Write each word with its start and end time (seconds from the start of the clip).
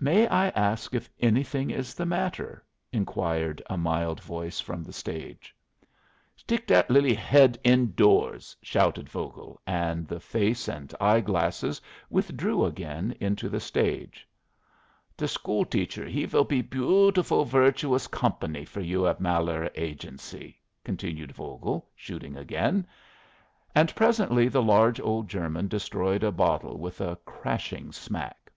"May 0.00 0.26
I 0.28 0.48
ask 0.48 0.94
if 0.94 1.10
anything 1.20 1.68
is 1.70 1.94
the 1.94 2.06
matter?" 2.06 2.64
inquired 2.92 3.60
a 3.66 3.76
mild 3.76 4.22
voice 4.22 4.58
from 4.58 4.82
the 4.82 4.92
stage. 4.94 5.54
"Stick 6.34 6.66
that 6.68 6.88
lily 6.88 7.12
head 7.12 7.58
in 7.62 7.92
doors," 7.92 8.56
shouted 8.62 9.06
Vogel; 9.06 9.60
and 9.66 10.08
the 10.08 10.18
face 10.18 10.66
and 10.66 10.94
eye 10.98 11.20
glasses 11.20 11.78
withdrew 12.08 12.64
again 12.64 13.14
into 13.20 13.50
the 13.50 13.60
stage. 13.60 14.26
"The 15.14 15.28
school 15.28 15.66
teacher 15.66 16.06
he 16.06 16.24
will 16.24 16.44
be 16.44 16.62
beautifool 16.62 17.44
virtuous 17.46 18.06
company 18.06 18.64
for 18.64 18.80
you 18.80 19.06
at 19.06 19.20
Malheur 19.20 19.70
Agency," 19.74 20.58
continued 20.84 21.32
Vogel, 21.32 21.86
shooting 21.94 22.34
again; 22.34 22.86
and 23.74 23.94
presently 23.94 24.48
the 24.48 24.62
large 24.62 25.00
old 25.02 25.28
German 25.28 25.68
destroyed 25.68 26.24
a 26.24 26.32
bottle 26.32 26.78
with 26.78 27.02
a 27.02 27.16
crashing 27.26 27.92
smack. 27.92 28.50